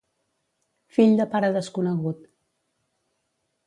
[0.95, 2.27] Fill de pare desconegut.